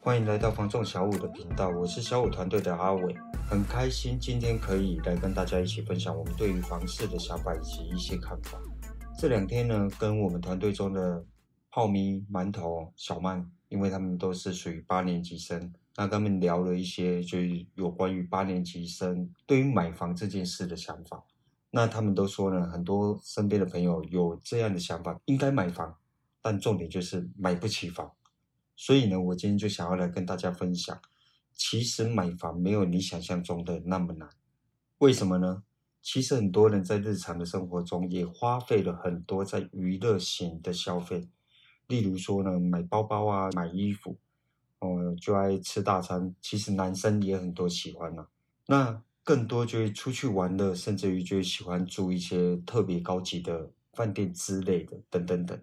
[0.00, 3.14] 欢迎来到房仲小五的频道，我是小五团队的阿伟，
[3.48, 8.60] 很开心今天可以来跟大家一起分享我们对于房市的想法以及一些看法。
[9.16, 11.24] 这两天呢，跟我们团队中的
[11.70, 21.22] 泡咪、馒头、小曼，因为他们都是属于八年级生，那他们聊了一些，就是有关于八年级生对于买房这件事的想法。
[21.74, 25.96] 那他们都说呢，很多身边的朋友有这样的想法，应该买房，
[26.42, 28.12] 但重点就是买不起房。
[28.76, 31.00] 所以呢，我今天就想要来跟大家分享，
[31.54, 34.28] 其实买房没有你想象中的那么难。
[34.98, 35.62] 为什么呢？
[36.02, 41.28] 其实很多人在日常的生活中也花费了很多在娱乐型的消费，
[41.86, 44.18] 例如说呢，买包包啊，买衣服，
[44.80, 46.34] 哦、就爱吃大餐。
[46.42, 48.26] 其实男生也很多喜欢呢、
[48.66, 55.60] 那更多就会出去玩的，甚至于就会喜欢住一些特别高级的饭店之类的，等等等。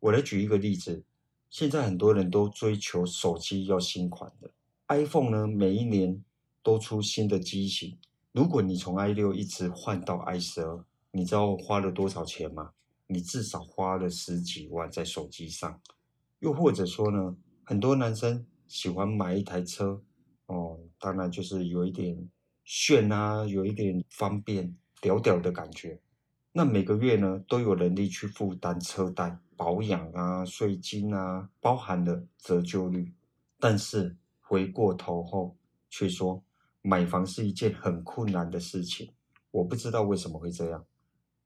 [0.00, 1.04] 我来举一个例子。
[1.50, 4.50] 现在很多人都追求手机要新款的
[4.88, 6.24] ，iPhone 呢，每一年
[6.62, 7.98] 都出新的机型。
[8.32, 12.70] 如果你从 i 六一直换到 i 十二，你知道花了多少钱吗？
[13.06, 15.78] 你至少花了十几万在手机上。
[16.38, 20.02] 又或者说呢，很多男生喜欢买一台车，
[20.46, 22.30] 哦，当然就是有一点
[22.74, 26.00] 炫啊，有一点方便，屌屌的感觉。
[26.52, 33.12] 那每个月呢，都有能力去负担车贷、保养啊、税金啊，包含了折旧率。
[33.60, 35.54] 但是回过头后
[35.90, 36.42] 却说，
[36.80, 39.12] 买房是一件很困难的事情。
[39.50, 40.82] 我不知道为什么会这样。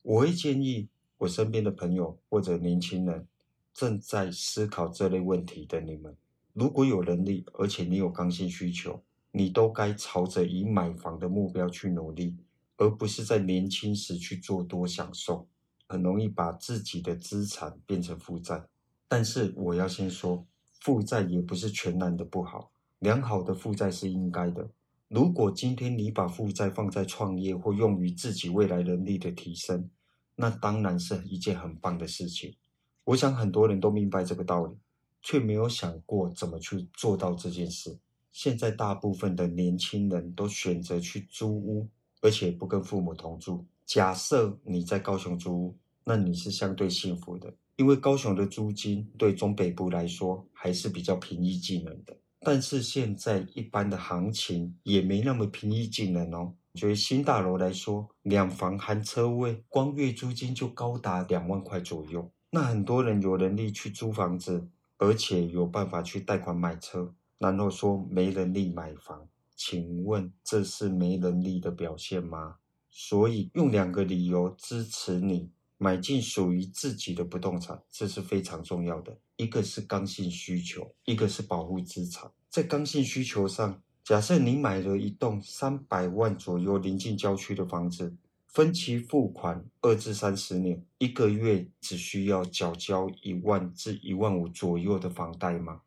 [0.03, 0.89] 我会建议
[1.19, 3.27] 我身边的朋友或者年轻人
[3.75, 6.17] 正在思考这类问题的你们，
[6.53, 9.03] 如果有能力，而且你有刚性需求，
[9.37, 12.35] 你都该朝着以买房的目标去努力。
[12.79, 15.49] 而不是在年轻时去做多享受，
[15.89, 18.67] 很容易把自己的资产变成负债。
[19.09, 20.47] 但是我要先说，
[20.81, 24.69] 负债也不是全然的不好，良好的负债是应该的。
[25.09, 29.89] 如果今天你把负债放在创业或用于自己未来能力的提升，
[30.35, 32.57] 那当然是一件很棒的事情。
[33.05, 34.77] 我想很多人都明白这个道理，
[35.23, 37.99] 却没有想过怎么去做到这件事。
[38.39, 41.89] 现在大部分的年轻人都选择去租屋。
[42.23, 43.65] 而且不跟父母同住。
[43.85, 52.17] 假设你在高雄租屋，那你是相对幸福的，因为高雄的租金对中北部来说还是比较平易近人的。
[52.41, 56.55] 但是现在一般的行情也没那么平易近人哦。
[56.75, 62.31] 就以新大楼来说，两房含车位，光月租金就高达两万块左右。
[62.51, 69.29] 那很多人有能力去租房子，而且有办法去贷款买车，然后说没能力买房。
[69.55, 72.57] 请问这是没能力的表现吗？
[72.91, 79.19] 所以用两个理由支持你买进属于自己的不动产，这是非常重要的。
[79.37, 82.31] 一个是刚性需求，一个是保护资产。
[82.51, 88.15] 在刚性需求上，假设你买了一栋三百万左右临近郊区的房子，
[88.47, 95.83] 分期付款二至三十年，一个月只需要缴交一万至一万五左右的房贷吗？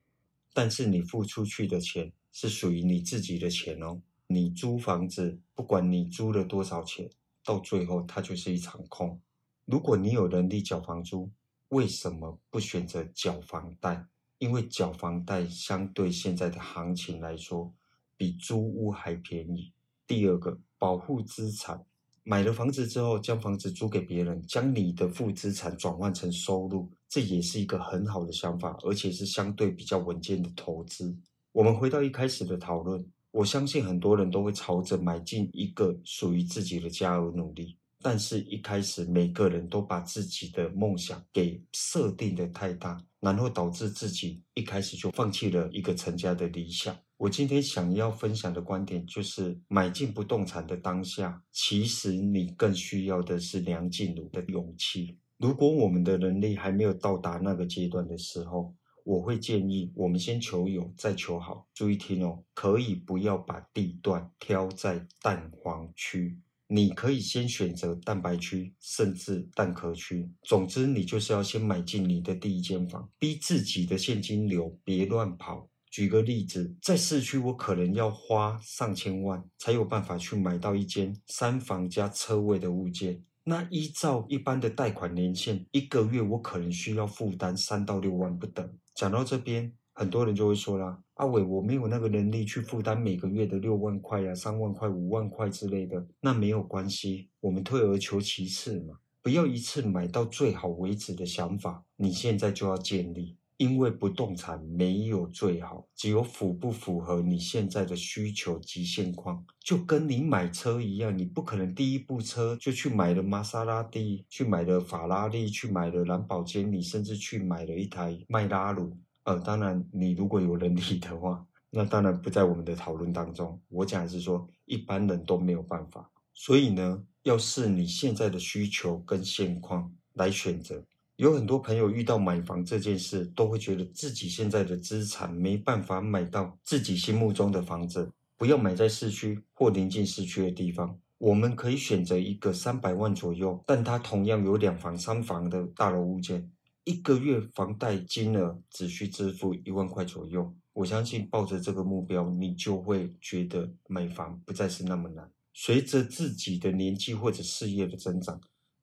[0.60, 2.12] 但是你付出去的钱。
[2.32, 4.02] 是属于你自己的钱哦。
[4.28, 7.10] 你租房子，不管你租了多少钱，
[7.44, 9.20] 到最后它就是一场空。
[9.66, 11.32] 如果你有能力缴房租，
[11.70, 14.06] 为什么不选择缴房贷？
[14.38, 17.74] 因为缴房贷相对现在的行情来说，
[18.16, 19.74] 比租屋还便宜。
[20.06, 21.84] 第二个，保护资产，
[22.24, 31.16] 买了房子之后，将房子租给别人，将你的负资产转换成收入，这也是一个很好的想法，而且是相对比较稳健的投资。
[31.52, 46.96] 我们回到一开始的讨论，我相信很多人都会朝着买进一个属于自己的家而努力，但是一开始每个人都把自己的梦想给设定得太大，然后导致自己一开始就放弃了一个成家的理想。
[47.20, 55.18] 我今天想要分享的观点就是，买进不动产的当下，其实你更需要的是梁静茹的勇气。
[55.38, 58.74] 如果我们的能力还没有到达那个阶段的时候，
[59.04, 61.68] 我会建议我们先求有，再求好。
[61.74, 70.32] 注意听哦，可以不要把地段挑在蛋黄区，你可以先选择蛋白区，甚至蛋壳区。
[70.44, 75.69] 总之，你就是要先买进你的第一间房，逼自己的现金流别乱跑。
[75.90, 83.24] 举个例子，在市区，我可能要花上千万才有办法去买到一间三房加车位的物件。
[83.46, 88.78] 那依照一般的贷款年限，一个月我可能需要负担三到六万不等。
[88.94, 99.00] 讲到这边，很多人就会说啦：“阿伟，我没有那个能力去负担每个月的六万块呀、三万块、五万块之类的。”那没有关系，我们退而求其次嘛。
[99.24, 103.39] 不要一次买到最好为止的想法，你现在就要建立。
[103.60, 109.46] 因为不动产没有最好，只有符不符合你现在的需求及现况。
[109.60, 118.98] 就跟你买车一样，你不可能第一部车就去买了玛莎拉蒂，去买了法拉利，去买了兰博基尼，甚至去买了一台迈拉鲁。
[119.26, 123.62] 呃，当然，你如果有能力的话，那当然不在我们的讨论当中。
[123.68, 126.10] 我讲的是说，一般人都没有办法。
[126.34, 130.86] 所以呢，要视你现在的需求跟现况来选择。
[131.20, 138.10] 有很多朋友遇到买房这件事，都会觉得自己现在的资产没办法买到自己心目中的房子。
[138.38, 140.98] 不要买在市区或临近市区的地方。
[141.18, 146.50] 我们可以选择一个三百万左右，但它同样有两房、三房的大楼物件，
[146.86, 150.56] 一个月房贷金额只需支付一万块左右。
[150.72, 155.30] 我相信抱着这个目标，你就会觉得买房不再是那么难。
[155.54, 158.40] 随着自己的年纪或者事业的增长。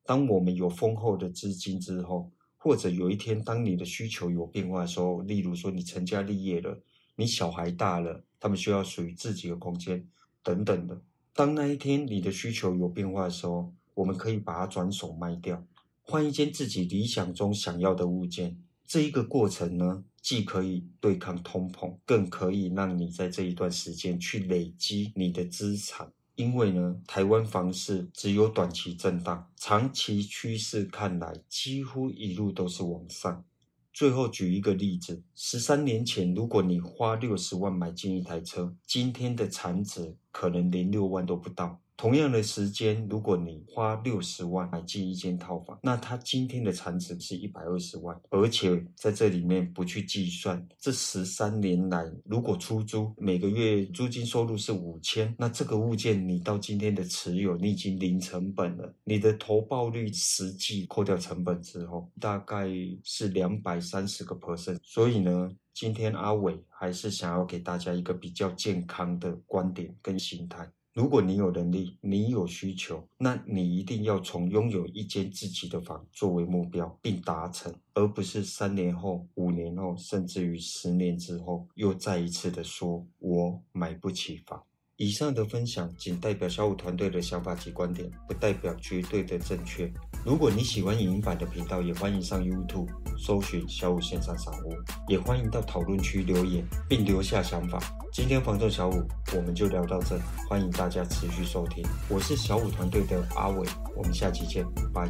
[0.07, 6.79] 当我们有丰厚的资金之后，或者有一天当你的需求有变化的时候，例如说你成家立业了，
[7.17, 10.07] 你小孩大了，他们需要属于自己的空间
[10.41, 11.01] 等等的。
[11.33, 15.61] 当那一天你的需求有变化的时候，我们可以把它转手卖掉，
[16.03, 18.57] 换一间自己理想中想要的物件。
[18.85, 26.13] 这一个过程呢，既可以对抗通膨，更可以让你在这一段时间去累积你的资产。
[26.37, 33.43] 因为呢，台湾房市只有短期震荡，长期趋势看来几乎一路都是往上。
[33.91, 41.81] 最后举一个例子，十三年前，如果你花六十万买进一台车，今天的产值可能连六万都不到。
[41.97, 62.67] 同样的时间，如果你花六十万买进一间套房，那它今天的产值是一百二十万，而且在这里面不去计算这十三年来，如果出租每个月租金收入是五千，那这个物件你到今天的持有，你已经零成本了，你的投报率实际扣掉成本之后，大概
[63.03, 64.77] 是两百三十个 percent。
[64.83, 70.69] 所以呢，今天阿伟还是想要给大家一个比较健康的观点跟心态。
[70.97, 84.63] 如果你有能力，你有需求，那你一定要从拥有一间自己的房作为目标，并达成，而不是三年后、五年后，甚至于十年之后，又再一次的说“我买不起房”。
[84.97, 89.91] 以上的分享仅代表小武团队的想法及观点，不代表绝对的正确。
[90.25, 94.73] 如果你喜欢影音版的频道，也欢迎上 YouTube 搜寻小武线上赏屋，
[95.07, 97.79] 也欢迎到讨论区留言并留下想法。
[98.11, 101.85] 今天防震小五，我们就聊到这，欢迎大家持续收听。
[102.09, 105.07] 我是小武团队的阿伟，我们下期见，拜。